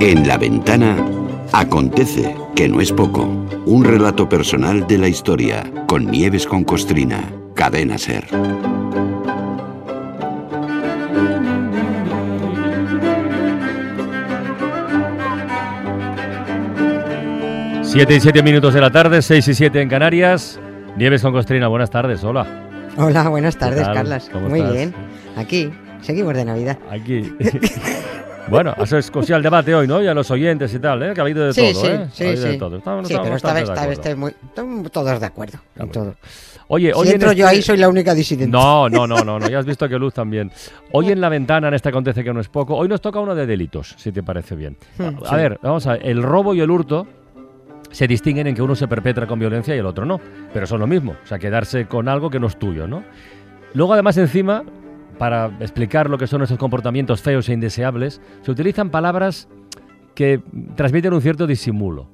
En 0.00 0.28
la 0.28 0.38
ventana 0.38 0.96
acontece, 1.52 2.36
que 2.54 2.68
no 2.68 2.80
es 2.80 2.92
poco, 2.92 3.22
un 3.66 3.84
relato 3.84 4.28
personal 4.28 4.86
de 4.86 4.98
la 4.98 5.08
historia 5.08 5.64
con 5.88 6.10
Nieves 6.10 6.46
con 6.46 6.64
Costrina, 6.64 7.20
cadena 7.54 7.98
ser. 7.98 8.26
Siete 17.82 18.16
y 18.16 18.20
siete 18.20 18.42
minutos 18.42 18.74
de 18.74 18.80
la 18.80 18.90
tarde, 18.90 19.22
seis 19.22 19.48
y 19.48 19.54
siete 19.54 19.80
en 19.80 19.88
Canarias. 19.88 20.60
Nieves 20.96 21.22
con 21.22 21.32
Costrina, 21.32 21.68
buenas 21.68 21.90
tardes, 21.90 22.22
hola. 22.24 22.46
Hola, 22.98 23.28
buenas 23.28 23.56
tardes? 23.56 23.86
Carlas. 23.88 24.28
¿Cómo 24.30 24.48
Muy 24.48 24.60
estás? 24.60 24.74
bien. 24.74 24.94
Aquí, 25.36 25.70
seguimos 26.06 26.34
de 26.34 26.44
Navidad. 26.44 26.78
Aquí. 26.90 27.32
bueno, 28.48 28.74
eso 28.78 28.96
es 28.96 29.10
cosilla 29.10 29.36
el 29.36 29.42
debate 29.42 29.74
hoy, 29.74 29.86
¿no? 29.88 30.00
Y 30.02 30.06
a 30.06 30.14
los 30.14 30.30
oyentes 30.30 30.72
y 30.72 30.78
tal, 30.78 31.02
¿eh? 31.02 31.12
Que 31.14 31.20
ha 31.20 31.24
habido 31.24 31.46
de 31.46 31.52
sí, 31.52 31.72
todo, 31.72 31.84
sí, 31.84 31.90
¿eh? 31.90 32.06
sí, 32.12 32.24
Ha 32.24 32.28
habido 32.28 32.42
sí. 32.44 32.48
de 32.50 32.58
todo. 32.58 32.76
Estamos- 32.76 33.08
sí, 33.08 33.12
estamos 33.14 33.26
pero 33.26 33.36
esta 33.36 33.52
vez, 33.52 33.68
bastante 33.68 33.88
de 33.88 33.94
esta 33.94 34.10
vez 34.12 34.16
acuerdo. 34.20 34.30
estoy 34.30 34.42
muy, 34.42 34.48
estamos 34.48 34.92
todos 34.92 35.20
de 35.20 35.26
acuerdo 35.26 35.58
en 35.76 35.90
todo. 35.90 36.14
Oye, 36.68 36.88
Si 36.92 36.98
hoy 36.98 37.06
en 37.08 37.14
entro 37.14 37.32
yo 37.32 37.44
este- 37.44 37.56
ahí, 37.56 37.62
soy 37.62 37.76
la 37.76 37.88
única 37.88 38.12
disidente. 38.14 38.50
No, 38.50 38.88
no, 38.88 39.06
no, 39.06 39.22
no, 39.24 39.38
no, 39.38 39.48
ya 39.48 39.58
has 39.60 39.66
visto 39.66 39.88
que 39.88 39.98
Luz 39.98 40.14
también. 40.14 40.50
Hoy 40.92 41.10
en 41.12 41.20
la 41.20 41.28
ventana, 41.28 41.68
en 41.68 41.74
este 41.74 41.88
acontece 41.90 42.24
que 42.24 42.32
no 42.32 42.40
es 42.40 42.48
poco, 42.48 42.76
hoy 42.76 42.88
nos 42.88 43.00
toca 43.00 43.20
uno 43.20 43.34
de 43.34 43.46
delitos, 43.46 43.94
si 43.98 44.10
te 44.12 44.22
parece 44.22 44.56
bien. 44.56 44.76
Hmm, 44.98 45.24
A, 45.24 45.28
sí. 45.30 45.34
ver, 45.36 45.58
vamos 45.62 45.86
a 45.86 45.92
ver, 45.92 46.06
el 46.06 46.22
robo 46.22 46.54
y 46.54 46.60
el 46.60 46.70
hurto 46.70 47.06
se 47.92 48.08
distinguen 48.08 48.48
en 48.48 48.54
que 48.56 48.62
uno 48.62 48.74
se 48.74 48.88
perpetra 48.88 49.26
con 49.28 49.38
violencia 49.38 49.74
y 49.76 49.78
el 49.78 49.86
otro 49.86 50.04
no, 50.04 50.20
pero 50.52 50.66
son 50.66 50.80
lo 50.80 50.86
mismo, 50.88 51.12
o 51.22 51.26
sea, 51.26 51.38
quedarse 51.38 51.86
con 51.86 52.08
algo 52.08 52.30
que 52.30 52.40
no 52.40 52.48
es 52.48 52.56
tuyo, 52.58 52.86
¿no? 52.88 53.04
Luego, 53.74 53.92
además, 53.92 54.16
encima, 54.16 54.64
para 55.18 55.46
explicar 55.60 56.10
lo 56.10 56.18
que 56.18 56.26
son 56.26 56.42
esos 56.42 56.58
comportamientos 56.58 57.20
feos 57.22 57.48
e 57.48 57.52
indeseables, 57.52 58.20
se 58.42 58.50
utilizan 58.50 58.90
palabras 58.90 59.48
que 60.14 60.40
transmiten 60.74 61.12
un 61.12 61.20
cierto 61.20 61.46
disimulo. 61.46 62.08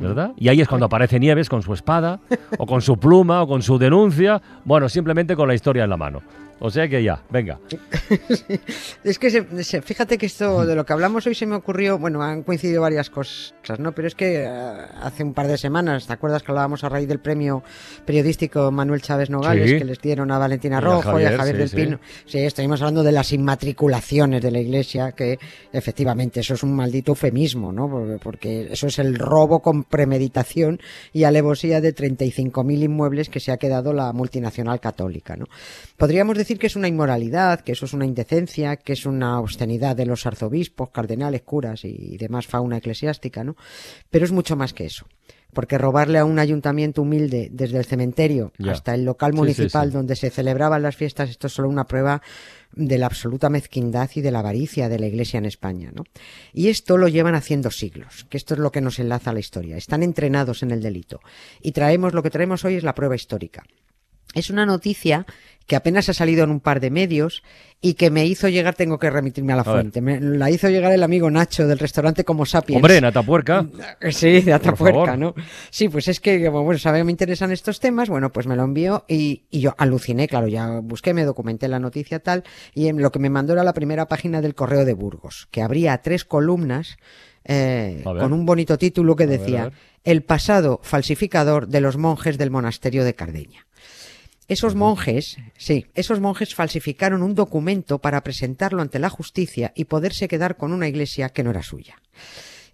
¿Verdad? 0.00 0.32
Y 0.38 0.48
ahí 0.48 0.62
es 0.62 0.68
cuando 0.68 0.86
aparece 0.86 1.20
Nieves 1.20 1.50
con 1.50 1.60
su 1.60 1.74
espada, 1.74 2.18
o 2.56 2.64
con 2.64 2.80
su 2.80 2.96
pluma, 2.96 3.42
o 3.42 3.46
con 3.46 3.60
su 3.60 3.76
denuncia, 3.76 4.40
bueno, 4.64 4.88
simplemente 4.88 5.36
con 5.36 5.46
la 5.46 5.54
historia 5.54 5.84
en 5.84 5.90
la 5.90 5.98
mano. 5.98 6.22
O 6.60 6.70
sea 6.70 6.88
que 6.88 7.02
ya, 7.02 7.22
venga. 7.30 7.58
Es 9.04 9.18
que 9.18 9.30
se- 9.30 9.64
se- 9.64 9.82
fíjate 9.82 10.16
que 10.18 10.26
esto 10.26 10.64
de 10.64 10.74
lo 10.74 10.84
que 10.86 10.92
hablamos 10.92 11.26
hoy 11.26 11.34
se 11.34 11.46
me 11.46 11.56
ocurrió, 11.56 11.98
bueno, 11.98 12.22
han 12.22 12.42
coincidido 12.42 12.80
varias 12.80 13.10
cosas, 13.10 13.52
¿no? 13.78 13.92
Pero 13.92 14.08
es 14.08 14.14
que 14.14 14.44
eh, 14.44 14.48
hace 14.48 15.22
un 15.22 15.34
par 15.34 15.46
de 15.46 15.58
semanas, 15.58 16.06
¿te 16.06 16.12
acuerdas 16.12 16.42
que 16.42 16.52
hablábamos 16.52 16.84
a 16.84 16.88
raíz 16.88 17.08
del 17.08 17.18
premio 17.20 17.62
periodístico 18.06 18.70
Manuel 18.70 19.02
Chávez 19.02 19.30
Nogales 19.30 19.70
Sí. 19.70 19.78
que 19.78 19.84
les 19.84 20.00
dieron 20.00 20.30
a 20.30 20.38
Valentina 20.38 20.76
Y 20.76 20.78
a 20.78 20.80
Rojo 20.80 21.20
y 21.20 21.24
a 21.24 21.30
Javier, 21.32 21.36
Javier 21.56 21.68
sí, 21.68 21.76
del. 21.76 21.86
Pino? 21.86 22.00
Sí, 22.26 22.38
estuvimos 22.38 22.80
hablando 22.80 23.02
de 23.02 23.12
las 23.12 23.32
inmatriculaciones 23.32 24.42
de 24.42 24.50
la 24.50 24.60
iglesia, 24.60 25.12
que 25.12 25.38
efectivamente 25.72 26.40
eso 26.40 26.54
es 26.54 26.62
un 26.62 26.74
maldito 26.74 27.12
eufemismo, 27.12 27.72
¿no? 27.72 27.88
Porque, 27.88 28.18
porque 28.22 28.68
eso 28.72 28.86
es 28.86 28.98
el 28.98 29.16
robo 29.16 29.60
con 29.60 29.84
premeditación 29.84 30.80
y 31.12 31.24
alevosía 31.24 31.80
de 31.80 31.94
35.000 31.94 32.82
inmuebles 32.84 33.28
que 33.28 33.40
se 33.40 33.52
ha 33.52 33.56
quedado 33.56 33.92
la 33.92 34.12
multinacional 34.12 34.80
católica, 34.80 35.36
¿no? 35.36 35.46
Podríamos 35.96 36.36
decir 36.38 36.53
que 36.58 36.66
es 36.66 36.76
una 36.76 36.88
inmoralidad, 36.88 37.60
que 37.60 37.72
eso 37.72 37.86
es 37.86 37.92
una 37.92 38.06
indecencia, 38.06 38.76
que 38.76 38.92
es 38.92 39.06
una 39.06 39.40
obscenidad 39.40 39.96
de 39.96 40.06
los 40.06 40.26
arzobispos, 40.26 40.90
cardenales, 40.90 41.42
curas 41.42 41.84
y 41.84 42.16
demás 42.16 42.46
fauna 42.46 42.78
eclesiástica, 42.78 43.44
¿no? 43.44 43.56
Pero 44.10 44.24
es 44.24 44.32
mucho 44.32 44.56
más 44.56 44.72
que 44.72 44.86
eso. 44.86 45.06
Porque 45.52 45.78
robarle 45.78 46.18
a 46.18 46.24
un 46.24 46.40
ayuntamiento 46.40 47.02
humilde 47.02 47.48
desde 47.52 47.78
el 47.78 47.84
cementerio 47.84 48.52
hasta 48.68 48.92
el 48.94 49.04
local 49.04 49.30
Sí, 49.30 49.36
sí, 49.36 49.40
municipal 49.40 49.88
sí. 49.88 49.94
donde 49.94 50.16
se 50.16 50.30
celebraban 50.30 50.82
las 50.82 50.96
fiestas, 50.96 51.30
esto 51.30 51.46
es 51.46 51.52
solo 51.52 51.68
una 51.68 51.86
prueba 51.86 52.22
de 52.72 52.98
la 52.98 53.06
absoluta 53.06 53.48
mezquindad 53.50 54.10
y 54.16 54.20
de 54.20 54.32
la 54.32 54.40
avaricia 54.40 54.88
de 54.88 54.98
la 54.98 55.06
Iglesia 55.06 55.38
en 55.38 55.44
España, 55.44 55.92
¿no? 55.94 56.02
Y 56.52 56.68
esto 56.68 56.96
lo 56.96 57.06
llevan 57.06 57.36
haciendo 57.36 57.70
siglos, 57.70 58.26
que 58.28 58.36
esto 58.36 58.54
es 58.54 58.60
lo 58.60 58.72
que 58.72 58.80
nos 58.80 58.98
enlaza 58.98 59.30
a 59.30 59.32
la 59.32 59.38
historia. 59.38 59.76
Están 59.76 60.02
entrenados 60.02 60.64
en 60.64 60.72
el 60.72 60.82
delito. 60.82 61.20
Y 61.62 61.70
traemos, 61.70 62.14
lo 62.14 62.22
que 62.24 62.30
traemos 62.30 62.64
hoy 62.64 62.74
es 62.74 62.82
la 62.82 62.96
prueba 62.96 63.14
histórica. 63.14 63.62
Es 64.34 64.50
una 64.50 64.66
noticia 64.66 65.26
que 65.66 65.76
apenas 65.76 66.08
ha 66.08 66.14
salido 66.14 66.44
en 66.44 66.50
un 66.50 66.60
par 66.60 66.80
de 66.80 66.90
medios 66.90 67.42
y 67.80 67.94
que 67.94 68.10
me 68.10 68.26
hizo 68.26 68.48
llegar, 68.48 68.74
tengo 68.74 68.98
que 68.98 69.10
remitirme 69.10 69.52
a 69.52 69.56
la 69.56 69.62
A 69.62 69.64
fuente, 69.64 70.00
me, 70.00 70.20
la 70.20 70.50
hizo 70.50 70.68
llegar 70.68 70.92
el 70.92 71.02
amigo 71.02 71.30
Nacho 71.30 71.66
del 71.66 71.78
restaurante 71.78 72.24
Como 72.24 72.46
Sapiens. 72.46 72.78
Hombre, 72.78 72.96
en 72.96 73.04
Atapuerca. 73.04 73.66
Sí, 74.10 74.40
de 74.40 74.52
Atapuerca. 74.52 75.16
¿no? 75.16 75.34
Sí, 75.70 75.88
pues 75.88 76.08
es 76.08 76.20
que, 76.20 76.48
bueno, 76.48 76.78
sabe 76.78 76.98
que 76.98 77.04
me 77.04 77.10
interesan 77.10 77.52
estos 77.52 77.80
temas, 77.80 78.08
bueno, 78.08 78.32
pues 78.32 78.46
me 78.46 78.56
lo 78.56 78.64
envió 78.64 79.04
y, 79.08 79.44
y 79.50 79.60
yo 79.60 79.74
aluciné, 79.78 80.28
claro, 80.28 80.48
ya 80.48 80.80
busqué, 80.80 81.14
me 81.14 81.24
documenté 81.24 81.68
la 81.68 81.78
noticia 81.78 82.20
tal, 82.20 82.44
y 82.74 82.88
en 82.88 83.00
lo 83.00 83.10
que 83.10 83.18
me 83.18 83.30
mandó 83.30 83.52
era 83.52 83.64
la 83.64 83.74
primera 83.74 84.06
página 84.06 84.40
del 84.40 84.54
Correo 84.54 84.84
de 84.84 84.94
Burgos, 84.94 85.48
que 85.50 85.62
abría 85.62 85.98
tres 85.98 86.24
columnas 86.24 86.96
eh, 87.44 88.02
con 88.04 88.32
un 88.32 88.46
bonito 88.46 88.78
título 88.78 89.16
que 89.16 89.24
A 89.24 89.26
decía, 89.26 89.64
ver. 89.64 89.72
El 90.04 90.22
pasado 90.22 90.80
falsificador 90.82 91.68
de 91.68 91.80
los 91.80 91.96
monjes 91.96 92.38
del 92.38 92.50
monasterio 92.50 93.04
de 93.04 93.14
Cardeña. 93.14 93.63
Esos 94.48 94.74
monjes, 94.74 95.38
sí, 95.56 95.86
esos 95.94 96.20
monjes 96.20 96.54
falsificaron 96.54 97.22
un 97.22 97.34
documento 97.34 97.98
para 97.98 98.22
presentarlo 98.22 98.82
ante 98.82 98.98
la 98.98 99.08
justicia 99.10 99.72
y 99.74 99.84
poderse 99.84 100.28
quedar 100.28 100.56
con 100.56 100.72
una 100.72 100.86
iglesia 100.88 101.30
que 101.30 101.42
no 101.42 101.50
era 101.50 101.62
suya. 101.62 101.96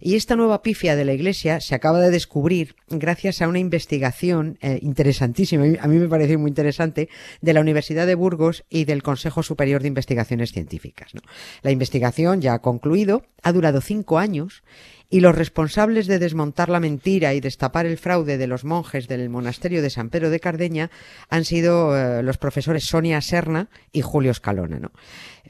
Y 0.03 0.15
esta 0.15 0.35
nueva 0.35 0.63
pifia 0.63 0.95
de 0.95 1.05
la 1.05 1.13
Iglesia 1.13 1.61
se 1.61 1.75
acaba 1.75 1.99
de 1.99 2.09
descubrir 2.09 2.75
gracias 2.89 3.39
a 3.43 3.47
una 3.47 3.59
investigación 3.59 4.57
eh, 4.59 4.79
interesantísima, 4.81 5.63
a 5.79 5.87
mí- 5.87 5.99
me 5.99 6.07
pareció 6.09 6.39
muy 6.39 6.49
interesante, 6.49 7.07
de 7.39 7.53
la 7.53 7.61
Universidad 7.61 8.07
de 8.07 8.15
Burgos 8.15 8.63
y 8.67 8.85
del 8.85 9.03
Consejo 9.03 9.43
Superior 9.43 9.83
de 9.83 9.89
Investigaciones 9.89 10.53
Científicas. 10.53 11.13
¿no? 11.13 11.21
La 11.61 11.69
investigación 11.69 12.41
ya 12.41 12.55
ha 12.55 12.59
concluido, 12.63 13.23
ha 13.43 13.51
durado 13.53 13.79
cinco 13.79 14.17
años 14.17 14.63
y 15.11 15.19
los 15.19 15.35
responsables 15.35 16.07
de 16.07 16.17
desmontar 16.17 16.69
la 16.69 16.79
mentira 16.79 17.35
y 17.35 17.41
destapar 17.41 17.85
el 17.85 17.97
fraude 17.97 18.37
de 18.39 18.47
los 18.47 18.63
monjes 18.65 19.07
del 19.07 19.29
monasterio 19.29 19.81
de 19.83 19.89
San 19.91 20.09
Pedro 20.09 20.29
de 20.31 20.39
Cardeña 20.39 20.89
han 21.29 21.45
sido 21.45 21.95
eh, 21.95 22.23
los 22.23 22.37
profesores 22.39 22.85
Sonia 22.85 23.21
Serna 23.21 23.67
y 23.91 24.01
Julio 24.01 24.31
Escalona, 24.31 24.79
¿no? 24.79 24.91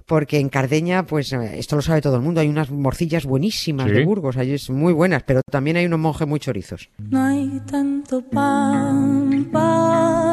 Porque 0.07 0.39
en 0.39 0.49
Cardeña, 0.49 1.05
pues 1.05 1.31
eh, 1.31 1.59
esto 1.59 1.75
lo 1.75 1.81
sabe 1.81 2.01
todo 2.01 2.15
el 2.15 2.21
mundo, 2.21 2.41
hay 2.41 2.47
unas 2.47 2.71
morcillas 2.71 3.25
buenísimas 3.25 3.87
Sí. 3.87 3.93
de 3.93 4.03
Burgos, 4.05 4.35
hay 4.37 4.53
es 4.53 4.69
muy 4.69 4.93
buenas, 4.93 5.21
pero 5.23 5.41
también 5.49 5.77
hay 5.77 5.85
unos 5.85 5.99
monjes 5.99 6.27
muy 6.27 6.39
chorizos. 6.39 6.89
No 6.97 7.23
hay 7.23 7.61
tanto 7.69 8.21
pan, 8.29 9.47
pan, 9.51 10.30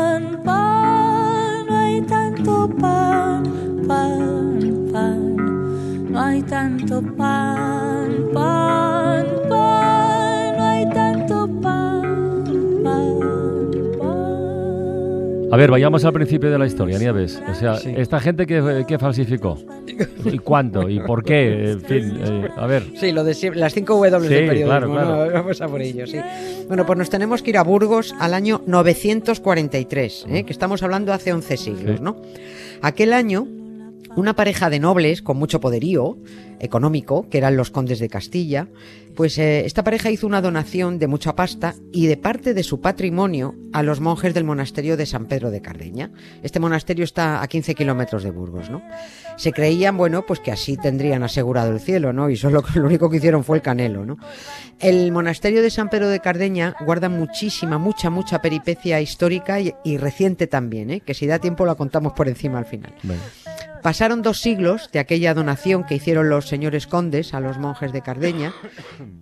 ver, 15.58 15.70
vayamos 15.70 16.04
al 16.04 16.12
principio 16.12 16.50
de 16.50 16.58
la 16.58 16.66
historia, 16.66 16.98
Nieves. 16.98 17.40
O 17.50 17.54
sea, 17.54 17.76
Sí. 17.76 17.92
esta 17.96 18.20
gente 18.20 18.46
que, 18.46 18.84
que 18.86 18.98
falsificó. 18.98 19.58
¿Y 20.24 20.38
cuánto? 20.38 20.88
¿Y 20.88 21.00
por 21.00 21.24
qué? 21.24 21.72
En 21.72 21.80
fin, 21.80 22.18
eh, 22.22 22.48
a 22.56 22.66
ver. 22.66 22.84
Sí, 22.96 23.12
lo 23.12 23.24
de 23.24 23.34
las 23.54 23.74
cinco 23.74 23.94
W 23.94 24.28
Sí, 24.28 24.34
del 24.34 24.46
periodismo, 24.46 24.68
claro, 24.70 24.90
claro. 24.92 25.26
¿no? 25.26 25.32
Vamos 25.32 25.60
a 25.60 25.68
por 25.68 25.82
ello, 25.82 26.06
sí. 26.06 26.18
Bueno, 26.68 26.86
pues 26.86 26.98
nos 26.98 27.10
tenemos 27.10 27.42
que 27.42 27.50
ir 27.50 27.58
a 27.58 27.62
Burgos 27.64 28.14
al 28.18 28.34
año 28.34 28.62
943, 28.66 30.26
¿eh? 30.30 30.44
que 30.44 30.52
estamos 30.52 30.82
hablando 30.82 31.12
hace 31.12 31.32
11 31.32 31.56
siglos, 31.56 31.96
Sí. 31.98 32.02
¿no? 32.04 32.16
Aquel 32.82 33.12
año, 33.12 33.46
una 34.18 34.34
pareja 34.34 34.68
de 34.68 34.80
nobles 34.80 35.22
con 35.22 35.36
mucho 35.36 35.60
poderío 35.60 36.18
económico, 36.60 37.28
que 37.28 37.38
eran 37.38 37.56
los 37.56 37.70
condes 37.70 38.00
de 38.00 38.08
Castilla, 38.08 38.68
pues 39.14 39.38
eh, 39.38 39.64
esta 39.64 39.84
pareja 39.84 40.10
hizo 40.10 40.26
una 40.26 40.40
donación 40.40 40.98
de 40.98 41.06
mucha 41.06 41.36
pasta 41.36 41.74
y 41.92 42.06
de 42.06 42.16
parte 42.16 42.52
de 42.52 42.62
su 42.62 42.80
patrimonio 42.80 43.54
a 43.72 43.82
los 43.82 44.00
monjes 44.00 44.34
del 44.34 44.42
monasterio 44.44 44.96
de 44.96 45.06
San 45.06 45.26
Pedro 45.26 45.50
de 45.50 45.60
Cardeña. 45.60 46.10
Este 46.42 46.58
monasterio 46.58 47.04
está 47.04 47.42
a 47.42 47.46
15 47.48 47.74
kilómetros 47.76 48.24
de 48.24 48.30
Burgos, 48.30 48.70
¿no? 48.70 48.82
Se 49.36 49.52
creían, 49.52 49.96
bueno, 49.96 50.26
pues 50.26 50.40
que 50.40 50.50
así 50.50 50.76
tendrían 50.76 51.22
asegurado 51.22 51.70
el 51.70 51.80
cielo, 51.80 52.12
¿no? 52.12 52.28
Y 52.28 52.36
solo 52.36 52.64
lo 52.74 52.86
único 52.86 53.10
que 53.10 53.18
hicieron 53.18 53.44
fue 53.44 53.58
el 53.58 53.62
canelo, 53.62 54.04
¿no? 54.04 54.18
El 54.80 55.12
monasterio 55.12 55.62
de 55.62 55.70
San 55.70 55.90
Pedro 55.90 56.08
de 56.08 56.20
Cardeña 56.20 56.74
guarda 56.84 57.08
muchísima, 57.08 57.78
mucha, 57.78 58.10
mucha 58.10 58.42
peripecia 58.42 59.00
histórica 59.00 59.60
y, 59.60 59.74
y 59.84 59.96
reciente 59.96 60.48
también, 60.48 60.90
¿eh? 60.90 61.00
Que 61.00 61.14
si 61.14 61.26
da 61.26 61.38
tiempo 61.38 61.66
la 61.66 61.76
contamos 61.76 62.14
por 62.14 62.28
encima 62.28 62.58
al 62.58 62.66
final. 62.66 62.94
Venga. 63.02 63.22
Pasaron 63.82 64.22
dos 64.22 64.40
siglos 64.40 64.90
de 64.92 64.98
aquella 64.98 65.34
donación 65.34 65.84
que 65.84 65.94
hicieron 65.94 66.28
los 66.28 66.48
señores 66.48 66.86
condes 66.86 67.34
a 67.34 67.40
los 67.40 67.58
monjes 67.58 67.92
de 67.92 68.02
Cardeña, 68.02 68.52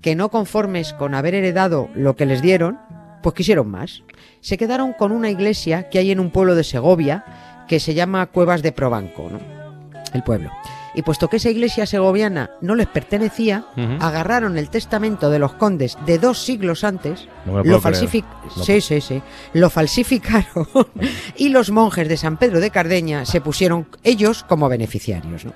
que 0.01 0.15
no 0.17 0.31
conformes 0.31 0.93
con 0.93 1.15
haber 1.15 1.35
heredado 1.35 1.91
lo 1.95 2.17
que 2.17 2.27
les 2.27 2.43
dieron, 2.43 2.79
pues 3.23 3.35
quisieron 3.35 3.69
más. 3.69 4.03
Se 4.41 4.57
quedaron 4.57 4.93
con 4.93 5.13
una 5.13 5.31
iglesia 5.31 5.89
que 5.89 5.99
hay 5.99 6.11
en 6.11 6.21
un 6.21 6.31
pueblo 6.31 6.55
de 6.55 6.65
Segovia 6.65 7.25
que 7.69 7.81
se 7.81 7.95
llama 7.95 8.27
Cuevas 8.27 8.63
de 8.63 8.73
Probanco. 8.73 9.29
El 10.13 10.23
pueblo. 10.23 10.51
Y 10.97 11.03
puesto 11.03 11.29
que 11.29 11.37
esa 11.37 11.51
iglesia 11.51 11.87
segoviana 11.87 12.51
no 12.63 12.75
les 12.75 12.87
pertenecía, 12.89 13.67
agarraron 14.01 14.57
el 14.59 14.71
testamento 14.71 15.31
de 15.31 15.39
los 15.39 15.53
condes 15.53 15.97
de 16.07 16.19
dos 16.19 16.43
siglos 16.43 16.83
antes, 16.85 17.29
No 17.45 17.53
lo 17.53 17.59
lo, 17.59 17.81
puedo 17.81 17.83
creer. 17.83 17.95
falsific- 17.97 18.25
No. 18.57 18.65
sí, 18.65 18.81
sí, 18.81 19.01
sí, 19.01 19.23
lo 19.53 19.69
falsificaron 19.71 20.67
y 21.37 21.51
los 21.51 21.71
monjes 21.71 22.09
de 22.09 22.17
San 22.17 22.39
Pedro 22.39 22.61
de 22.61 22.71
Cardeña 22.71 23.25
se 23.27 23.41
pusieron 23.41 23.87
ellos 24.05 24.43
como 24.45 24.69
beneficiarios. 24.69 25.45
¿no? 25.45 25.53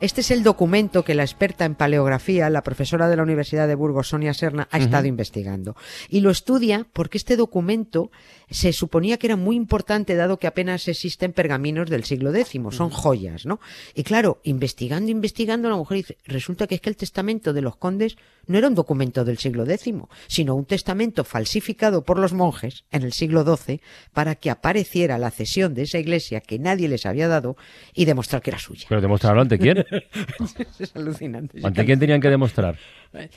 Este 0.00 0.20
es 0.20 0.30
el 0.30 0.42
documento 0.42 1.04
que 1.04 1.14
la 1.14 1.22
experta 1.24 1.64
en 1.64 1.74
paleografía, 1.74 2.48
la 2.50 2.62
profesora 2.62 3.08
de 3.08 3.16
la 3.16 3.22
Universidad 3.24 3.66
de 3.66 3.74
Burgos, 3.74 4.08
Sonia 4.08 4.32
Serna, 4.34 4.68
ha 4.70 4.78
estado 4.78 5.06
investigando. 5.06 5.76
Y 6.08 6.20
lo 6.20 6.30
estudia 6.30 6.86
porque 6.92 7.18
este 7.18 7.36
documento 7.36 8.10
se 8.50 8.72
suponía 8.72 9.16
que 9.18 9.26
era 9.26 9.36
muy 9.36 9.56
importante 9.56 10.14
dado 10.14 10.38
que 10.38 10.46
apenas 10.46 10.86
existen 10.86 11.32
pergaminos 11.32 11.90
del 11.90 12.04
siglo 12.04 12.32
X, 12.34 12.60
son 12.70 12.90
joyas, 12.90 13.46
¿no? 13.46 13.58
Y 13.94 14.02
claro, 14.04 14.38
investigando, 14.84 15.10
investigando, 15.10 15.70
la 15.70 15.76
mujer 15.76 15.96
dice, 15.96 16.18
resulta 16.26 16.66
que 16.66 16.74
es 16.76 16.80
que 16.80 16.90
el 16.90 16.96
testamento 16.96 17.52
de 17.52 17.62
los 17.62 17.76
condes 17.76 18.16
no 18.46 18.58
era 18.58 18.68
un 18.68 18.74
documento 18.74 19.24
del 19.24 19.38
siglo 19.38 19.64
X, 19.64 19.94
sino 20.26 20.54
un 20.54 20.66
testamento 20.66 21.24
falsificado 21.24 22.04
por 22.04 22.18
los 22.18 22.32
monjes 22.32 22.84
en 22.90 23.02
el 23.02 23.12
siglo 23.12 23.44
XII 23.44 23.80
para 24.12 24.34
que 24.34 24.50
apareciera 24.50 25.18
la 25.18 25.30
cesión 25.30 25.74
de 25.74 25.82
esa 25.82 25.98
iglesia 25.98 26.40
que 26.40 26.58
nadie 26.58 26.88
les 26.88 27.06
había 27.06 27.28
dado 27.28 27.56
y 27.94 28.04
demostrar 28.04 28.42
que 28.42 28.50
era 28.50 28.58
suya. 28.58 28.86
¿Pero 28.88 29.00
demostrarlo 29.00 29.42
ante 29.42 29.58
quién? 29.58 29.84
Es 30.78 30.94
alucinante. 30.94 31.60
¿Ante 31.62 31.84
quién 31.84 31.98
tenían 31.98 32.20
que 32.20 32.28
demostrar? 32.28 32.76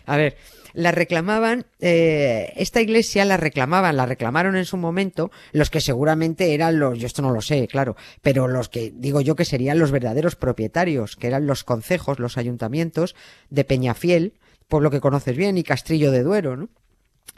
A 0.06 0.18
ver, 0.18 0.38
la 0.74 0.92
reclamaban, 0.92 1.66
eh, 1.80 2.52
esta 2.56 2.82
iglesia 2.82 3.26
la 3.26 3.38
reclamaban, 3.38 3.96
la 3.96 4.06
reclamaron 4.06 4.56
en 4.56 4.66
su 4.66 4.78
momento 4.78 5.32
los 5.52 5.70
que 5.70 5.82
seguramente 5.82 6.54
eran 6.54 6.80
los, 6.80 6.98
yo 6.98 7.06
esto 7.06 7.22
no 7.22 7.32
lo 7.32 7.42
sé, 7.42 7.68
claro, 7.68 7.96
pero 8.22 8.48
los 8.48 8.70
que 8.70 8.92
digo 8.96 9.22
yo 9.22 9.36
que 9.36 9.46
serían 9.46 9.80
los 9.80 9.92
verdaderos 9.92 10.36
propietarios, 10.36 11.16
que 11.16 11.28
eran 11.28 11.37
los 11.40 11.64
concejos, 11.64 12.20
los 12.20 12.38
ayuntamientos 12.38 13.16
de 13.50 13.64
Peñafiel, 13.64 14.34
pueblo 14.68 14.92
que 14.92 15.02
conoces 15.02 15.36
bien, 15.36 15.58
y 15.58 15.64
Castrillo 15.64 16.12
de 16.12 16.24
Duero, 16.24 16.58
¿no? 16.58 16.70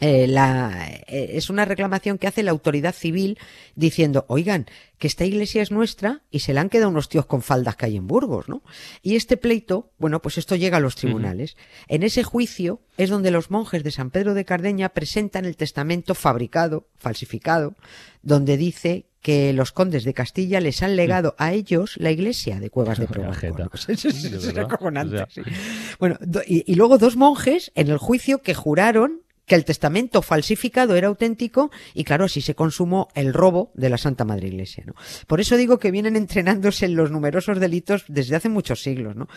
Eh, 0.01 0.27
la, 0.27 0.87
eh, 1.07 1.31
es 1.33 1.49
una 1.49 1.65
reclamación 1.65 2.17
que 2.17 2.27
hace 2.27 2.41
la 2.41 2.51
autoridad 2.51 2.95
civil 2.95 3.37
diciendo, 3.75 4.23
oigan, 4.29 4.67
que 4.97 5.07
esta 5.07 5.25
iglesia 5.25 5.61
es 5.61 5.71
nuestra 5.71 6.21
y 6.31 6.39
se 6.39 6.53
la 6.53 6.61
han 6.61 6.69
quedado 6.69 6.89
unos 6.89 7.09
tíos 7.09 7.25
con 7.25 7.41
faldas 7.41 7.75
que 7.75 7.85
hay 7.85 7.97
en 7.97 8.07
Burgos, 8.07 8.47
¿no? 8.47 8.63
Y 9.01 9.17
este 9.17 9.35
pleito, 9.35 9.91
bueno, 9.97 10.21
pues 10.21 10.37
esto 10.37 10.55
llega 10.55 10.77
a 10.77 10.81
los 10.81 10.95
tribunales. 10.95 11.57
En 11.87 12.03
ese 12.03 12.23
juicio 12.23 12.79
es 12.97 13.09
donde 13.09 13.31
los 13.31 13.51
monjes 13.51 13.83
de 13.83 13.91
San 13.91 14.09
Pedro 14.09 14.33
de 14.33 14.45
Cardeña 14.45 14.89
presentan 14.89 15.43
el 15.45 15.57
testamento 15.57 16.15
fabricado, 16.15 16.87
falsificado, 16.97 17.75
donde 18.21 18.55
dice 18.55 19.05
que 19.21 19.51
los 19.53 19.71
condes 19.71 20.03
de 20.05 20.13
Castilla 20.13 20.59
les 20.61 20.81
han 20.81 20.95
legado 20.95 21.35
a 21.37 21.51
ellos 21.53 21.95
la 21.97 22.11
iglesia 22.11 22.59
de 22.59 22.69
Cuevas 22.69 22.99
de 22.99 23.05
Vaya 23.05 23.13
Provenco. 23.31 23.39
jeta. 23.39 23.63
¿no? 23.65 23.93
Es- 23.93 24.05
es- 24.05 24.23
De 24.31 24.37
es 24.37 24.45
verdad. 24.47 24.65
acojonante, 24.65 25.15
O 25.15 25.17
sea. 25.17 25.27
sí. 25.29 25.41
Bueno, 25.99 26.17
do- 26.21 26.41
y, 26.47 26.63
y 26.71 26.75
luego 26.75 26.97
dos 26.97 27.15
monjes 27.17 27.71
en 27.75 27.89
el 27.89 27.97
juicio 27.97 28.41
que 28.41 28.53
juraron 28.53 29.21
que 29.45 29.55
el 29.55 29.65
testamento 29.65 30.21
falsificado 30.21 30.95
era 30.95 31.07
auténtico 31.07 31.71
y 31.95 32.03
claro, 32.03 32.25
así 32.25 32.39
se 32.39 32.53
consumó 32.53 33.07
el 33.15 33.33
robo 33.33 33.71
de 33.73 33.89
la 33.89 33.97
Santa 33.97 34.23
Madre 34.23 34.47
Iglesia, 34.49 34.83
¿no? 34.85 34.93
Por 35.25 35.41
eso 35.41 35.57
digo 35.57 35.79
que 35.79 35.89
vienen 35.89 36.15
entrenándose 36.15 36.85
en 36.85 36.95
los 36.95 37.09
numerosos 37.09 37.59
delitos 37.59 38.03
desde 38.07 38.35
hace 38.35 38.47
muchos 38.47 38.83
siglos, 38.83 39.15
¿no? 39.15 39.27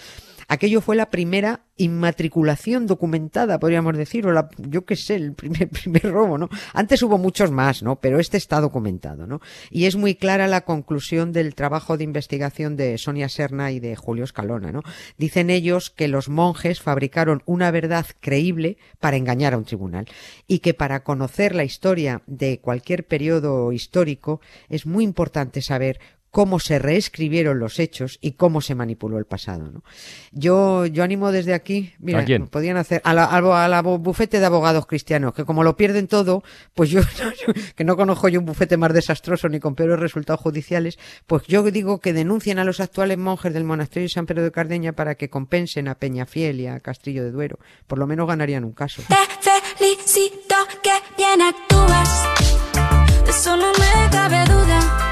Aquello 0.48 0.82
fue 0.82 0.96
la 0.96 1.08
primera 1.08 1.62
inmatriculación 1.82 2.86
documentada, 2.86 3.58
podríamos 3.58 3.96
decir, 3.96 4.26
o 4.26 4.32
la, 4.32 4.48
yo 4.56 4.84
qué 4.84 4.96
sé, 4.96 5.16
el 5.16 5.34
primer, 5.34 5.68
primer 5.82 6.10
robo, 6.10 6.38
¿no? 6.38 6.48
Antes 6.74 7.02
hubo 7.02 7.18
muchos 7.18 7.50
más, 7.50 7.82
¿no? 7.82 7.96
Pero 7.96 8.18
este 8.18 8.36
está 8.36 8.60
documentado, 8.60 9.26
¿no? 9.26 9.40
Y 9.70 9.86
es 9.86 9.96
muy 9.96 10.14
clara 10.14 10.46
la 10.46 10.62
conclusión 10.62 11.32
del 11.32 11.54
trabajo 11.54 11.96
de 11.96 12.04
investigación 12.04 12.76
de 12.76 12.98
Sonia 12.98 13.28
Serna 13.28 13.72
y 13.72 13.80
de 13.80 13.96
Julio 13.96 14.24
Escalona, 14.24 14.72
¿no? 14.72 14.82
Dicen 15.18 15.50
ellos 15.50 15.90
que 15.90 16.08
los 16.08 16.28
monjes 16.28 16.80
fabricaron 16.80 17.42
una 17.46 17.70
verdad 17.70 18.06
creíble 18.20 18.78
para 19.00 19.16
engañar 19.16 19.54
a 19.54 19.58
un 19.58 19.64
tribunal 19.64 20.06
y 20.46 20.60
que 20.60 20.74
para 20.74 21.02
conocer 21.04 21.54
la 21.54 21.64
historia 21.64 22.22
de 22.26 22.60
cualquier 22.60 23.06
periodo 23.06 23.72
histórico 23.72 24.40
es 24.68 24.86
muy 24.86 25.04
importante 25.04 25.62
saber 25.62 25.98
cómo 26.32 26.58
se 26.58 26.78
reescribieron 26.80 27.58
los 27.60 27.78
hechos 27.78 28.18
y 28.22 28.32
cómo 28.32 28.62
se 28.62 28.74
manipuló 28.74 29.18
el 29.18 29.26
pasado. 29.26 29.70
¿no? 29.70 29.84
Yo, 30.32 30.86
yo 30.86 31.04
animo 31.04 31.30
desde 31.30 31.52
aquí, 31.52 31.92
mira, 32.00 32.20
¿A 32.20 32.24
quién? 32.24 32.46
podían 32.48 32.78
hacer 32.78 33.02
a 33.04 33.12
la, 33.12 33.26
a 33.26 33.40
la- 33.40 33.64
a 33.64 33.68
la 33.68 33.82
bufete 33.82 34.40
de 34.40 34.46
abogados 34.46 34.86
cristianos, 34.86 35.34
que 35.34 35.44
como 35.44 35.62
lo 35.62 35.76
pierden 35.76 36.08
todo, 36.08 36.42
pues 36.74 36.88
yo, 36.88 37.00
yo- 37.46 37.52
que 37.76 37.84
no 37.84 37.96
conozco 37.96 38.28
yo 38.28 38.40
un 38.40 38.46
bufete 38.46 38.78
más 38.78 38.94
desastroso 38.94 39.48
ni 39.50 39.60
con 39.60 39.74
peores 39.74 40.00
resultados 40.00 40.40
judiciales, 40.40 40.98
pues 41.26 41.42
yo 41.46 41.62
digo 41.70 42.00
que 42.00 42.14
denuncien 42.14 42.58
a 42.58 42.64
los 42.64 42.80
actuales 42.80 43.18
monjes 43.18 43.52
del 43.52 43.64
monasterio 43.64 44.06
de 44.06 44.08
San 44.14 44.24
Pedro 44.24 44.42
de 44.42 44.52
Cardeña 44.52 44.92
para 44.94 45.14
que 45.16 45.28
compensen 45.28 45.86
a 45.86 45.96
Peñafiel 45.96 46.60
y 46.60 46.66
a 46.66 46.80
Castrillo 46.80 47.24
de 47.24 47.30
Duero. 47.30 47.58
Por 47.86 47.98
lo 47.98 48.06
menos 48.06 48.26
ganarían 48.26 48.64
un 48.64 48.72
caso. 48.72 49.02
Te 49.06 49.76
felicito 49.76 50.54
que 50.82 50.92
bien 51.18 51.42
actúas, 51.42 52.24
de 53.26 53.30
eso 53.30 53.54
no 53.54 53.70
me 53.72 54.10
cabe 54.10 54.44
duda. 54.46 55.11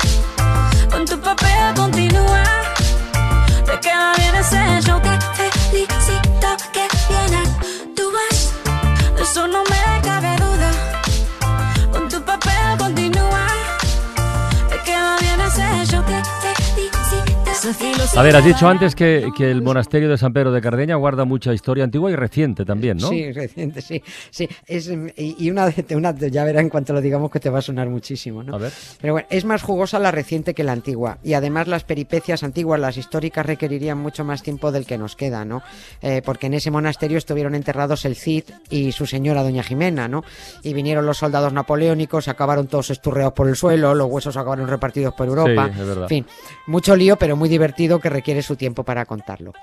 A 18.16 18.22
ver, 18.22 18.34
has 18.34 18.44
dicho 18.44 18.66
antes 18.68 18.96
que, 18.96 19.30
que 19.36 19.50
el 19.50 19.62
monasterio 19.62 20.08
de 20.08 20.18
San 20.18 20.32
Pedro 20.32 20.50
de 20.50 20.60
Cardeña 20.60 20.96
guarda 20.96 21.24
mucha 21.24 21.54
historia 21.54 21.84
antigua 21.84 22.10
y 22.10 22.16
reciente 22.16 22.64
también, 22.64 22.96
¿no? 22.98 23.08
Sí, 23.08 23.30
reciente, 23.32 23.80
sí. 23.80 24.02
sí 24.30 24.48
es, 24.66 24.90
y 25.16 25.48
una, 25.48 25.68
de- 25.70 25.96
una, 25.96 26.12
ya 26.16 26.42
verás 26.44 26.62
en 26.62 26.68
cuanto 26.70 26.92
lo 26.92 27.00
digamos 27.00 27.30
que 27.30 27.38
te 27.38 27.48
va 27.50 27.60
a 27.60 27.62
sonar 27.62 27.88
muchísimo, 27.88 28.42
¿no? 28.42 28.56
A 28.56 28.58
ver. 28.58 28.72
Pero 29.00 29.12
bueno, 29.14 29.28
es 29.30 29.44
más 29.44 29.62
jugosa 29.62 30.00
la 30.00 30.10
reciente 30.10 30.54
que 30.54 30.64
la 30.64 30.72
antigua. 30.72 31.18
Y 31.22 31.34
además 31.34 31.68
las 31.68 31.84
peripecias 31.84 32.42
antiguas, 32.42 32.80
las 32.80 32.96
históricas, 32.96 33.46
requerirían 33.46 33.96
mucho 33.98 34.24
más 34.24 34.42
tiempo 34.42 34.72
del 34.72 34.86
que 34.86 34.98
nos 34.98 35.14
queda, 35.14 35.44
¿no? 35.44 35.62
Eh, 36.02 36.20
porque 36.24 36.46
en 36.48 36.54
ese 36.54 36.72
monasterio 36.72 37.16
estuvieron 37.16 37.54
enterrados 37.54 38.04
el 38.04 38.16
Cid 38.16 38.42
y 38.70 38.90
su 38.90 39.06
señora 39.06 39.44
Doña 39.44 39.62
Jimena, 39.62 40.08
¿no? 40.08 40.24
Y 40.64 40.74
vinieron 40.74 41.06
los 41.06 41.18
soldados 41.18 41.52
napoleónicos, 41.52 42.26
acabaron 42.26 42.66
todos 42.66 42.90
esturreados 42.90 43.34
por 43.34 43.48
el 43.48 43.54
suelo, 43.54 43.94
los 43.94 44.10
huesos 44.10 44.36
acabaron 44.36 44.66
repartidos 44.66 45.14
por 45.14 45.28
Europa. 45.28 45.70
Sí, 45.72 45.80
es 45.80 45.86
verdad. 45.86 46.02
En 46.04 46.08
fin, 46.08 46.26
mucho 46.66 46.96
lío, 46.96 47.16
pero 47.16 47.36
muy 47.36 47.48
divertido 47.48 47.99
que 48.00 48.08
requiere 48.10 48.42
su 48.42 48.56
tiempo 48.56 48.84
para 48.84 49.04
contarlo. 49.06 49.52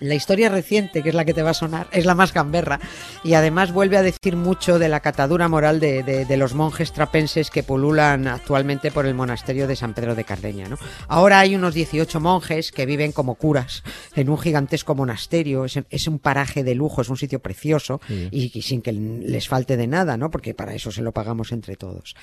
La 0.00 0.14
historia 0.14 0.48
reciente, 0.50 1.02
que 1.02 1.10
es 1.10 1.14
la 1.14 1.24
que 1.24 1.32
te 1.32 1.42
va 1.42 1.50
a 1.50 1.54
sonar, 1.54 1.86
es 1.92 2.04
la 2.04 2.14
más 2.16 2.34
gamberra 2.34 2.78
y 3.24 3.34
además 3.34 3.72
vuelve 3.72 3.96
a 3.96 4.02
decir 4.02 4.36
mucho 4.36 4.78
de 4.78 4.88
la 4.88 5.00
catadura 5.00 5.48
moral 5.48 5.78
de, 5.80 6.02
de- 6.02 6.24
de 6.26 6.36
los 6.36 6.52
monjes 6.54 6.92
trapenses 6.92 7.48
que 7.48 7.62
pululan 7.62 8.26
actualmente 8.26 8.90
por 8.90 9.06
el 9.06 9.14
monasterio 9.14 9.66
de 9.68 9.76
San 9.76 9.94
Pedro 9.94 10.14
de 10.14 10.24
Cardeña. 10.24 10.68
¿no? 10.68 10.76
Ahora 11.08 11.38
hay 11.38 11.54
unos 11.54 11.74
18 11.74 12.20
monjes 12.20 12.70
que 12.72 12.84
viven 12.86 13.12
como 13.12 13.36
curas 13.36 13.82
en 14.16 14.28
un 14.28 14.38
gigantesco 14.38 14.94
monasterio, 14.94 15.64
es, 15.64 15.78
es 15.88 16.06
un 16.08 16.18
paraje 16.18 16.64
de 16.64 16.74
lujo, 16.74 17.00
es 17.00 17.08
un 17.08 17.16
sitio 17.16 17.38
precioso 17.40 18.00
y, 18.08 18.50
y 18.52 18.62
sin 18.62 18.82
que 18.82 18.92
les 18.92 19.48
falte 19.48 19.76
de 19.76 19.86
nada, 19.86 20.16
¿no? 20.16 20.30
porque 20.30 20.54
para 20.54 20.74
eso 20.74 20.90
se 20.90 21.02
lo 21.02 21.12
pagamos 21.12 21.52
entre 21.52 21.76
todos. 21.76 22.14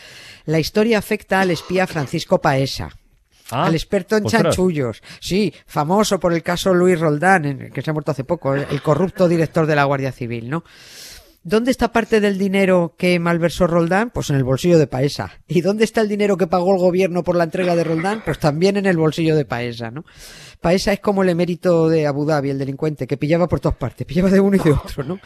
La 0.46 0.60
historia 0.60 1.00
afecta 1.00 1.39
al 1.42 1.50
espía 1.51 1.88
Francisco 1.88 2.42
Paesa, 2.42 2.89
Ah, 3.51 3.65
al 3.65 3.74
experto 3.74 4.18
en 4.18 4.25
ostras. 4.25 4.44
chanchullos. 4.44 5.01
Sí, 5.20 5.53
famoso 5.65 6.20
por 6.20 6.34
el 6.34 6.44
caso 6.44 6.74
Luis 6.74 7.00
Roldán, 7.00 7.72
que 7.74 7.82
se 7.82 7.89
ha 7.89 7.94
muerto 7.94 8.12
hace 8.12 8.24
poco, 8.24 8.53
el, 8.53 8.65
el 8.70 8.82
corrupto 8.82 9.27
director 9.27 9.65
de 9.65 9.75
la 9.75 9.86
Guardia 9.86 10.12
Civil, 10.12 10.50
¿no? 10.50 10.63
¿Dónde 11.41 11.72
está 11.72 11.91
parte 11.94 12.20
del 12.20 12.38
dinero 12.38 12.96
que 12.98 13.18
malversó 13.18 13.65
Roldán? 13.65 14.10
Pues 14.10 14.29
en 14.29 14.36
el 14.36 14.44
bolsillo 14.44 14.77
de 14.77 14.88
Paesa. 14.88 15.39
¿Y 15.48 15.62
dónde 15.62 15.86
está 15.86 16.01
el 16.01 16.10
dinero 16.10 16.36
que 16.36 16.48
pagó 16.48 16.74
el 16.74 16.79
gobierno 16.79 17.24
por 17.24 17.38
la 17.38 17.46
entrega 17.46 17.75
de 17.77 17.86
Roldán? 17.86 18.22
Pues 18.25 18.39
también 18.39 18.75
en 18.75 18.86
el 18.86 18.98
bolsillo 18.98 19.36
de 19.38 19.46
Paesa, 19.46 19.89
¿no? 19.89 20.03
Paesa 20.60 20.91
es 20.91 21.00
como 21.00 21.24
el 21.24 21.29
emérito 21.29 21.88
de 21.88 22.06
Abu 22.06 22.25
Dhabi, 22.25 22.50
el 22.50 22.60
delincuente, 22.60 23.08
que 23.08 23.15
pillaba 23.15 23.48
por 23.48 23.62
todas 23.62 23.77
partes, 23.77 24.06
pillaba 24.06 24.29
de 24.29 24.41
uno 24.41 24.58
y 24.58 24.60
de 24.60 24.72
otro, 24.74 25.03
¿no? 25.06 25.20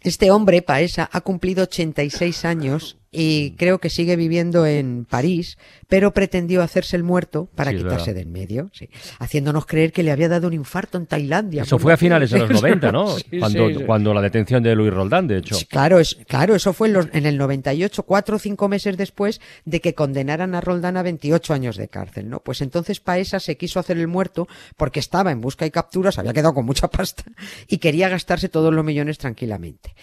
Este 0.00 0.30
hombre, 0.30 0.62
Paesa, 0.62 1.10
ha 1.12 1.20
cumplido 1.22 1.64
86 1.64 2.44
años 2.44 2.99
y 3.12 3.52
creo 3.56 3.78
que 3.80 3.90
sigue 3.90 4.14
viviendo 4.14 4.66
en 4.66 5.04
París, 5.04 5.58
pero 5.88 6.12
pretendió 6.12 6.62
hacerse 6.62 6.94
el 6.96 7.02
muerto 7.02 7.48
para 7.56 7.72
Sí, 7.72 7.78
quitarse 7.78 8.14
de 8.14 8.20
en 8.20 8.30
medio, 8.30 8.70
sí, 8.72 8.88
haciéndonos 9.18 9.66
creer 9.66 9.92
que 9.92 10.02
le 10.04 10.12
había 10.12 10.28
dado 10.28 10.46
un 10.46 10.52
infarto 10.54 10.96
en 10.96 11.06
Tailandia. 11.06 11.62
Eso 11.62 11.78
fue 11.80 11.92
a 11.92 11.96
finales 11.96 12.30
de 12.30 12.38
los 12.38 12.50
90, 12.50 12.92
¿no? 12.92 13.08
Sí, 13.18 13.38
cuando, 13.40 13.84
cuando 13.86 14.14
la 14.14 14.20
detención 14.22 14.62
de 14.62 14.74
Luis 14.76 14.92
Roldán, 14.92 15.26
de 15.26 15.38
hecho. 15.38 15.56
Claro, 15.68 15.98
es, 15.98 16.16
claro, 16.28 16.54
eso 16.54 16.72
fue 16.72 16.86
en, 16.88 16.94
los- 16.94 17.08
en 17.12 17.26
el 17.26 17.36
98, 17.36 18.04
cuatro 18.04 18.36
o 18.36 18.38
cinco 18.38 18.68
meses 18.68 18.96
después 18.96 19.40
de 19.64 19.80
que 19.80 19.94
condenaran 19.94 20.54
a 20.54 20.60
Roldán 20.60 20.96
a 20.96 21.02
28 21.02 21.52
años 21.52 21.76
de 21.76 21.88
cárcel, 21.88 22.28
¿no? 22.30 22.40
Pues 22.40 22.60
entonces 22.60 23.00
Paesa 23.00 23.40
se 23.40 23.56
quiso 23.56 23.80
hacer 23.80 23.98
el 23.98 24.06
muerto 24.06 24.46
porque 24.76 25.00
estaba 25.00 25.32
en 25.32 25.40
busca 25.40 25.66
y 25.66 25.70
captura, 25.72 26.12
se 26.12 26.20
había 26.20 26.32
quedado 26.32 26.54
con 26.54 26.64
mucha 26.66 26.88
pasta 26.88 27.24
y 27.66 27.78
quería 27.78 28.08
gastarse 28.08 28.48
todos 28.48 28.72
los 28.72 28.84
millones 28.84 29.18
tranquilamente. 29.18 29.94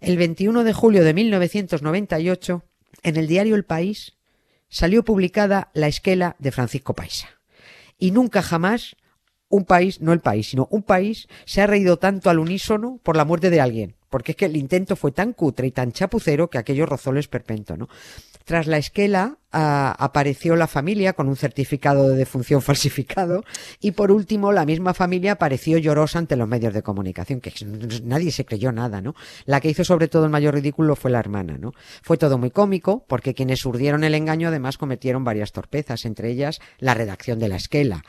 El 0.00 0.16
21 0.16 0.64
de 0.64 0.72
julio 0.72 1.04
de 1.04 1.12
1998, 1.12 2.62
en 3.02 3.16
el 3.16 3.26
diario 3.26 3.54
El 3.54 3.64
País, 3.64 4.16
salió 4.70 5.04
publicada 5.04 5.70
la 5.74 5.88
esquela 5.88 6.36
de 6.38 6.52
Francisco 6.52 6.94
Paisa. 6.94 7.28
Y 7.98 8.10
nunca 8.10 8.40
jamás 8.40 8.96
un 9.50 9.66
país, 9.66 10.00
no 10.00 10.14
el 10.14 10.20
país, 10.20 10.48
sino 10.48 10.68
un 10.70 10.82
país 10.82 11.28
se 11.44 11.60
ha 11.60 11.66
reído 11.66 11.98
tanto 11.98 12.30
al 12.30 12.38
unísono 12.38 12.98
por 13.02 13.16
la 13.16 13.26
muerte 13.26 13.50
de 13.50 13.60
alguien. 13.60 13.96
Porque 14.08 14.32
es 14.32 14.36
que 14.36 14.46
el 14.46 14.56
intento 14.56 14.96
fue 14.96 15.12
tan 15.12 15.34
cutre 15.34 15.66
y 15.66 15.70
tan 15.70 15.92
chapucero 15.92 16.48
que 16.48 16.58
aquello 16.58 16.86
rozó 16.86 17.10
el 17.10 17.18
esperpento, 17.18 17.76
¿no? 17.76 17.88
Tras 18.44 18.66
la 18.66 18.78
esquela 18.78 19.36
apareció 19.52 20.54
la 20.54 20.66
familia 20.66 21.12
con 21.12 21.28
un 21.28 21.36
certificado 21.36 22.08
de 22.08 22.16
defunción 22.16 22.62
falsificado 22.62 23.44
y 23.80 23.92
por 23.92 24.12
último 24.12 24.52
la 24.52 24.64
misma 24.64 24.94
familia 24.94 25.32
apareció 25.32 25.78
llorosa 25.78 26.18
ante 26.18 26.36
los 26.36 26.48
medios 26.48 26.72
de 26.72 26.82
comunicación, 26.82 27.40
que 27.40 27.52
nadie 28.04 28.30
se 28.30 28.44
creyó 28.44 28.70
nada, 28.72 29.00
¿no? 29.00 29.14
La 29.46 29.60
que 29.60 29.70
hizo 29.70 29.84
sobre 29.84 30.08
todo 30.08 30.24
el 30.24 30.30
mayor 30.30 30.54
ridículo 30.54 30.94
fue 30.96 31.10
la 31.10 31.18
hermana, 31.18 31.58
¿no? 31.58 31.72
Fue 32.02 32.16
todo 32.16 32.38
muy 32.38 32.50
cómico 32.50 33.04
porque 33.08 33.34
quienes 33.34 33.64
urdieron 33.66 34.04
el 34.04 34.14
engaño 34.14 34.48
además 34.48 34.78
cometieron 34.78 35.24
varias 35.24 35.52
torpezas, 35.52 36.04
entre 36.04 36.30
ellas 36.30 36.60
la 36.78 36.94
redacción 36.94 37.38
de 37.38 37.48
la 37.48 37.56
esquela. 37.56 38.04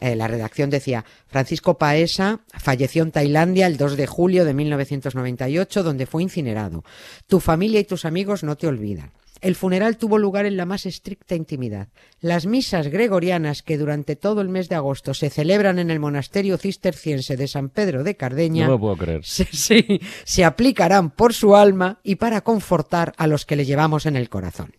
Eh, 0.00 0.14
la 0.14 0.28
redacción 0.28 0.70
decía, 0.70 1.04
Francisco 1.26 1.76
Paesa 1.76 2.40
falleció 2.52 3.02
en 3.02 3.10
Tailandia 3.10 3.66
el 3.66 3.76
2 3.76 3.96
de 3.96 4.06
julio 4.06 4.44
de 4.44 4.54
1998, 4.54 5.82
donde 5.82 6.06
fue 6.06 6.22
incinerado. 6.22 6.84
Tu 7.26 7.40
familia 7.40 7.80
y 7.80 7.84
tus 7.84 8.04
amigos 8.04 8.44
no 8.44 8.56
te 8.56 8.68
olvidan. 8.68 9.10
El 9.40 9.54
funeral 9.54 9.96
tuvo 9.96 10.18
lugar 10.18 10.46
en 10.46 10.56
la 10.56 10.66
más 10.66 10.86
estricta 10.86 11.34
intimidad. 11.34 11.88
Las 12.20 12.46
misas 12.46 12.88
gregorianas 12.88 13.62
que 13.62 13.78
durante 13.78 14.16
todo 14.16 14.40
el 14.40 14.48
mes 14.48 14.68
de 14.68 14.74
agosto 14.74 15.14
se 15.14 15.30
celebran 15.30 15.78
en 15.78 15.90
el 15.90 16.00
monasterio 16.00 16.58
cisterciense 16.58 17.36
de 17.36 17.48
San 17.48 17.68
Pedro 17.68 18.02
de 18.04 18.16
Cardeña 18.16 18.66
No 18.66 18.72
me 18.72 18.78
puedo 18.78 18.96
creer. 18.96 19.24
se, 19.24 19.44
sí, 19.46 20.00
se 20.24 20.44
aplicarán 20.44 21.10
por 21.10 21.34
su 21.34 21.54
alma 21.54 22.00
y 22.02 22.16
para 22.16 22.40
confortar 22.40 23.12
a 23.16 23.26
los 23.26 23.46
que 23.46 23.56
le 23.56 23.64
llevamos 23.64 24.06
en 24.06 24.16
el 24.16 24.28
corazón. 24.28 24.72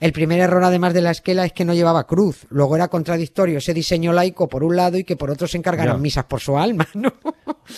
El 0.00 0.12
primer 0.12 0.40
error, 0.40 0.64
además 0.64 0.94
de 0.94 1.00
la 1.00 1.10
esquela, 1.10 1.44
es 1.44 1.52
que 1.52 1.64
no 1.64 1.74
llevaba 1.74 2.06
cruz. 2.06 2.46
Luego 2.50 2.76
era 2.76 2.88
contradictorio 2.88 3.58
ese 3.58 3.74
diseño 3.74 4.12
laico 4.12 4.48
por 4.48 4.64
un 4.64 4.76
lado 4.76 4.98
y 4.98 5.04
que 5.04 5.16
por 5.16 5.30
otro 5.30 5.46
se 5.46 5.56
encargaran 5.58 6.00
misas 6.02 6.24
por 6.24 6.40
su 6.40 6.56
alma, 6.58 6.86
¿no? 6.94 7.12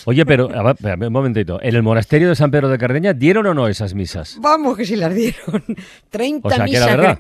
Oye, 0.07 0.25
pero, 0.27 0.51
a 0.53 0.63
ver, 0.63 0.75
espérame 0.77 1.07
un 1.07 1.13
momentito. 1.13 1.61
¿En 1.63 1.75
el 1.75 1.83
monasterio 1.83 2.29
de 2.29 2.37
San 2.37 2.51
Pedro 2.51 2.69
de 2.69 2.79
Cardeña 2.79 3.13
dieron 3.13 3.47
o 3.47 3.55
no 3.55 3.69
esas 3.69 3.95
misas? 3.95 4.39
Vamos, 4.41 4.77
que 4.77 4.85
si 4.85 4.97
las 4.97 5.15
dieron. 5.15 5.63
30 6.11 6.47
O 6.47 6.51
sea, 6.51 6.65
que 6.65 6.71
misas. 6.71 6.87
verdad. 6.89 7.19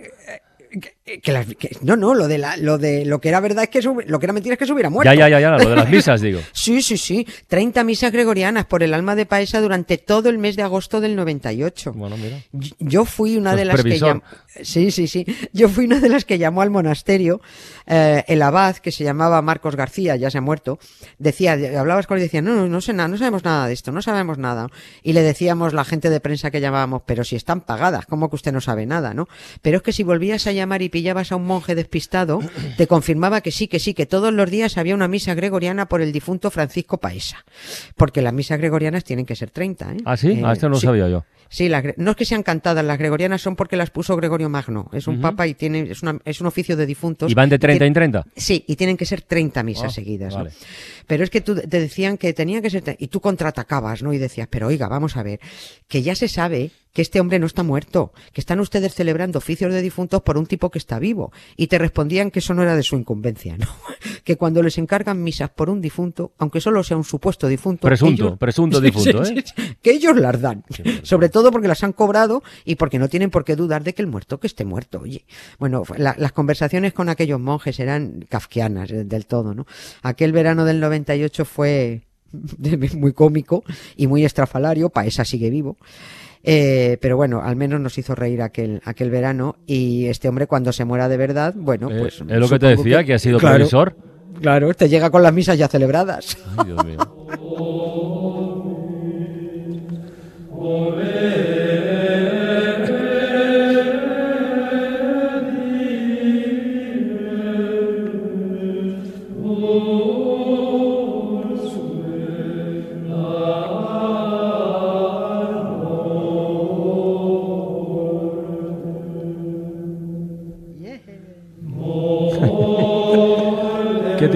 Eh, 1.06 1.12
que- 1.14 1.20
que 1.20 1.32
las- 1.32 1.46
que- 1.46 1.76
no, 1.82 1.96
no, 1.96 2.14
lo 2.14 2.28
de 2.28 2.38
la, 2.38 2.56
lo 2.56 2.78
de 2.78 3.04
lo 3.04 3.20
que 3.20 3.28
era 3.28 3.40
verdad 3.40 3.64
es 3.64 3.70
que 3.70 3.80
lo 3.82 4.18
que 4.18 4.26
era 4.26 4.32
mentira 4.32 4.54
es 4.54 4.58
que 4.58 4.66
se 4.66 4.72
hubiera 4.72 4.90
muerto. 4.90 5.12
Ya, 5.12 5.18
ya, 5.28 5.28
ya, 5.28 5.40
ya, 5.40 5.50
lo 5.64 5.70
de 5.70 5.76
las 5.76 5.88
misas, 5.90 6.20
digo. 6.20 6.40
Sí, 6.52 6.82
sí, 6.82 6.98
sí. 6.98 7.26
30 7.48 7.84
misas 7.84 8.12
gregorianas 8.12 8.66
por 8.66 8.82
el 8.82 8.92
alma 8.94 9.14
de 9.14 9.26
Paesa 9.26 9.60
durante 9.60 9.98
todo 9.98 10.28
el 10.28 10.38
mes 10.38 10.56
de 10.56 10.62
agosto 10.62 11.00
del 11.00 11.16
98. 11.16 11.92
Bueno, 11.94 12.16
mira. 12.16 12.38
Yo 12.78 13.04
fui 13.04 13.36
una 13.36 13.54
de 13.56 13.64
las 13.64 13.82
que 13.82 13.98
llamó. 13.98 14.22
Sí, 14.62 14.90
sí, 14.90 15.06
sí. 15.06 15.24
Yo 15.52 15.68
fui 15.68 15.84
una 15.84 16.00
de 16.00 16.08
las 16.08 16.24
que 16.24 16.38
llamó 16.38 16.62
al 16.62 16.70
monasterio. 16.70 17.40
eh, 17.88 18.24
el 18.26 18.42
abad, 18.42 18.76
que 18.78 18.90
se 18.90 19.04
llamaba 19.04 19.40
Marcos 19.42 19.76
García, 19.76 20.16
ya 20.16 20.28
se 20.28 20.38
ha 20.38 20.40
muerto, 20.40 20.80
decía, 21.18 21.52
hablabas 21.78 22.08
con 22.08 22.16
él 22.16 22.22
y 22.22 22.26
decía, 22.26 22.42
no, 22.42 22.52
no, 22.56 22.66
no 22.66 22.80
sé 22.80 22.92
nada, 22.92 23.08
no 23.08 23.16
sabemos 23.16 23.44
nada 23.44 23.68
de 23.68 23.74
esto, 23.74 23.92
no 23.92 24.02
sabemos 24.02 24.38
nada. 24.38 24.66
Y 25.04 25.12
le 25.12 25.22
decíamos 25.22 25.72
la 25.72 25.84
gente 25.84 26.10
de 26.10 26.18
prensa 26.18 26.50
que 26.50 26.60
llamábamos, 26.60 27.02
pero 27.06 27.22
si 27.22 27.36
están 27.36 27.60
pagadas, 27.60 28.04
¿cómo 28.06 28.28
que 28.28 28.34
usted 28.34 28.52
no 28.52 28.60
sabe 28.60 28.86
nada, 28.86 29.14
no? 29.14 29.28
Pero 29.62 29.76
es 29.76 29.82
que 29.84 29.92
si 29.92 30.02
volvías 30.02 30.48
a 30.48 30.52
llamar 30.52 30.82
y 30.82 30.88
pillabas 30.96 31.30
a 31.30 31.36
un 31.36 31.44
monje 31.44 31.74
despistado, 31.74 32.40
te 32.78 32.86
confirmaba 32.86 33.42
que 33.42 33.50
sí, 33.50 33.68
que 33.68 33.78
sí, 33.78 33.92
que 33.92 34.06
todos 34.06 34.32
los 34.32 34.50
días 34.50 34.78
había 34.78 34.94
una 34.94 35.08
misa 35.08 35.34
gregoriana 35.34 35.90
por 35.90 36.00
el 36.00 36.10
difunto 36.10 36.50
Francisco 36.50 36.96
Paesa. 36.96 37.44
Porque 37.96 38.22
las 38.22 38.32
misas 38.32 38.56
gregorianas 38.58 39.04
tienen 39.04 39.26
que 39.26 39.36
ser 39.36 39.50
30, 39.50 39.92
¿eh? 39.92 39.96
¿Ah, 40.06 40.16
sí? 40.16 40.28
Eh, 40.28 40.42
ah, 40.42 40.54
esto 40.54 40.70
no 40.70 40.76
lo 40.76 40.80
sí. 40.80 40.86
sabía 40.86 41.06
yo. 41.10 41.22
Sí, 41.50 41.68
gre- 41.68 41.92
no 41.98 42.12
es 42.12 42.16
que 42.16 42.24
sean 42.24 42.42
cantadas, 42.42 42.82
las 42.82 42.96
gregorianas 42.98 43.42
son 43.42 43.56
porque 43.56 43.76
las 43.76 43.90
puso 43.90 44.16
Gregorio 44.16 44.48
Magno. 44.48 44.88
Es 44.94 45.06
un 45.06 45.20
papa 45.20 45.46
y 45.46 45.52
tiene, 45.54 45.82
es, 45.90 46.02
una- 46.02 46.18
es 46.24 46.40
un 46.40 46.46
oficio 46.46 46.76
de 46.78 46.86
difuntos. 46.86 47.30
¿Y 47.30 47.34
van 47.34 47.50
de 47.50 47.58
30 47.58 47.84
Ti- 47.84 47.86
en 47.88 47.92
30? 47.92 48.24
Sí, 48.34 48.64
y 48.66 48.74
tienen 48.76 48.96
que 48.96 49.04
ser 49.04 49.20
30 49.20 49.62
misas 49.62 49.84
Ah, 49.84 49.90
seguidas. 49.90 50.32
¿no? 50.32 50.38
vale. 50.38 50.52
Pero 51.06 51.22
es 51.24 51.28
que 51.30 51.42
tú, 51.42 51.54
te 51.54 51.78
decían 51.78 52.16
que 52.16 52.32
tenían 52.32 52.62
que 52.62 52.70
ser. 52.70 52.96
Y 52.98 53.08
tú 53.08 53.20
contraatacabas, 53.20 54.02
¿no? 54.02 54.14
Y 54.14 54.18
decías, 54.18 54.48
pero 54.50 54.66
oiga, 54.68 54.88
vamos 54.88 55.16
a 55.18 55.22
ver, 55.22 55.40
que 55.88 56.00
ya 56.02 56.14
se 56.16 56.26
sabe 56.28 56.70
que 56.96 57.02
este 57.02 57.20
hombre 57.20 57.38
no 57.38 57.44
está 57.44 57.62
muerto, 57.62 58.14
que 58.32 58.40
están 58.40 58.58
ustedes 58.58 58.94
celebrando 58.94 59.36
oficios 59.36 59.70
de 59.70 59.82
difuntos 59.82 60.22
por 60.22 60.38
un 60.38 60.46
tipo 60.46 60.70
que 60.70 60.78
está 60.78 60.98
vivo. 60.98 61.30
Y 61.54 61.66
te 61.66 61.76
respondían 61.76 62.30
que 62.30 62.38
eso 62.38 62.54
no 62.54 62.62
era 62.62 62.74
de 62.74 62.82
su 62.82 62.96
incumbencia, 62.96 63.58
¿no? 63.58 63.66
Que 64.24 64.36
cuando 64.36 64.62
les 64.62 64.78
encargan 64.78 65.22
misas 65.22 65.50
por 65.50 65.68
un 65.68 65.82
difunto, 65.82 66.32
aunque 66.38 66.58
solo 66.62 66.82
sea 66.82 66.96
un 66.96 67.04
supuesto 67.04 67.48
difunto. 67.48 67.86
Presunto, 67.86 68.24
ellos- 68.28 68.38
presunto 68.38 68.80
difunto, 68.80 69.22
¿eh? 69.26 69.44
que 69.82 69.90
ellos 69.90 70.16
las 70.16 70.40
dan. 70.40 70.64
Sobre 71.02 71.28
todo 71.28 71.52
porque 71.52 71.68
las 71.68 71.84
han 71.84 71.92
cobrado 71.92 72.42
y 72.64 72.76
porque 72.76 72.98
no 72.98 73.10
tienen 73.10 73.28
por 73.30 73.44
qué 73.44 73.56
dudar 73.56 73.84
de 73.84 73.92
que 73.92 74.00
el 74.00 74.08
muerto 74.08 74.40
que 74.40 74.46
esté 74.46 74.64
muerto. 74.64 75.00
Oye, 75.02 75.26
bueno, 75.58 75.82
la- 75.98 76.16
las 76.18 76.32
conversaciones 76.32 76.94
con 76.94 77.10
aquellos 77.10 77.38
monjes 77.38 77.78
eran 77.78 78.24
kafkianas 78.26 78.90
eh, 78.90 79.04
del 79.04 79.26
todo, 79.26 79.52
¿no? 79.54 79.66
Aquel 80.02 80.32
verano 80.32 80.64
del 80.64 80.80
98 80.80 81.44
fue 81.44 82.00
muy 82.96 83.12
cómico 83.12 83.64
y 83.96 84.06
muy 84.06 84.24
estrafalario, 84.24 84.88
Paesa 84.88 85.26
sigue 85.26 85.50
vivo. 85.50 85.76
Eh, 86.42 86.98
pero 87.00 87.16
bueno, 87.16 87.42
al 87.42 87.56
menos 87.56 87.80
nos 87.80 87.96
hizo 87.98 88.14
reír 88.14 88.42
aquel, 88.42 88.80
aquel 88.84 89.10
verano 89.10 89.56
y 89.66 90.06
este 90.06 90.28
hombre 90.28 90.46
cuando 90.46 90.72
se 90.72 90.84
muera 90.84 91.08
de 91.08 91.16
verdad, 91.16 91.54
bueno, 91.56 91.90
Eh, 91.90 91.98
pues... 91.98 92.20
es 92.20 92.38
lo 92.38 92.48
que 92.48 92.58
te 92.58 92.66
decía, 92.66 93.04
que, 93.04 93.14
ha 93.14 93.18
sido 93.18 93.38
claro, 93.38 93.56
previsor. 93.56 93.96
Claro, 94.40 94.72
te 94.74 94.88
llega 94.88 95.10
con 95.10 95.22
las 95.22 95.32
misas 95.32 95.58
ya 95.58 95.68
celebradas. 95.68 96.36
Ay, 96.56 96.66
Dios 96.66 96.84
mío. 96.84 96.98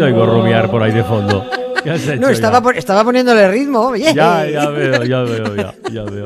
te 0.01 0.13
oigo 0.13 0.27
rumiar 0.27 0.71
por 0.71 0.83
ahí 0.83 0.93
de 0.93 1.05
fondo? 1.05 1.45
¿Qué 1.83 1.91
has 1.91 2.07
hecho 2.07 2.21
No, 2.21 2.29
estaba, 2.29 2.63
pon- 2.63 2.77
estaba 2.77 3.05
poniéndole 3.05 3.51
ritmo. 3.51 3.81
oye. 3.89 4.13
Ya, 4.15 4.47
ya 4.47 4.69
veo, 4.69 5.03
ya 5.05 5.23
veo, 5.23 5.57
ya, 5.57 5.75
ya 5.91 6.03
veo. 6.05 6.25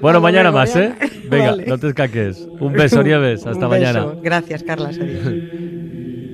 Bueno, 0.00 0.20
mañana 0.20 0.50
mañana. 0.50 0.52
más, 0.52 0.76
¿eh? 0.76 0.94
Venga, 1.28 1.50
Vale. 1.52 1.66
no 1.66 1.78
te 1.78 1.88
escaques. 1.88 2.46
Un 2.60 2.72
beso, 2.72 3.02
Nieves. 3.02 3.46
Hasta 3.46 3.66
Un 3.66 3.70
mañana. 3.70 4.04
beso. 4.06 4.20
Gracias, 4.22 4.62
Carlas. 4.62 4.98
Adiós. 4.98 5.22